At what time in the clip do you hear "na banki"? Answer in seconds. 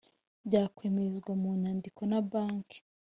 2.09-2.77